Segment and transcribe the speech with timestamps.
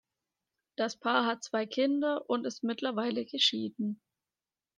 [0.77, 4.01] Das Paar hat zwei Kinder und ist mittlerweile geschieden.